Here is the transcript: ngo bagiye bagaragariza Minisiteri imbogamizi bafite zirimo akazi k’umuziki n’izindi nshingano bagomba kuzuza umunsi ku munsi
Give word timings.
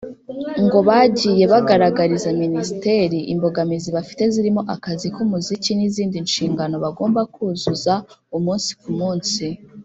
ngo 0.65 0.77
bagiye 0.87 1.43
bagaragariza 1.53 2.29
Minisiteri 2.43 3.17
imbogamizi 3.33 3.89
bafite 3.97 4.23
zirimo 4.33 4.61
akazi 4.75 5.07
k’umuziki 5.15 5.71
n’izindi 5.75 6.17
nshingano 6.27 6.75
bagomba 6.85 7.21
kuzuza 7.33 7.93
umunsi 8.37 8.71
ku 8.81 8.89
munsi 8.99 9.45